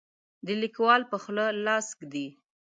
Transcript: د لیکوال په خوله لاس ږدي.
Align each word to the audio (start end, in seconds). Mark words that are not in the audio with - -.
د 0.45 0.47
لیکوال 0.61 1.01
په 1.11 1.17
خوله 1.23 1.45
لاس 1.65 1.87
ږدي. 1.99 2.27